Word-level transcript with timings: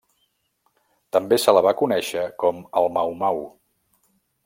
També 1.17 1.39
se 1.45 1.55
la 1.57 1.63
va 1.67 1.75
conèixer 1.83 2.25
com 2.45 2.65
el 2.83 2.93
Mau-Mau. 2.99 3.47